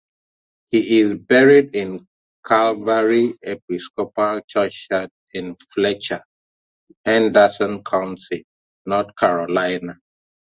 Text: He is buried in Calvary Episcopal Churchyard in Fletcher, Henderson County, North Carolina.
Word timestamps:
He 0.71 1.01
is 1.01 1.13
buried 1.13 1.75
in 1.75 2.07
Calvary 2.43 3.35
Episcopal 3.43 4.41
Churchyard 4.47 5.11
in 5.35 5.55
Fletcher, 5.71 6.23
Henderson 7.05 7.83
County, 7.83 8.45
North 8.87 9.15
Carolina. 9.15 9.99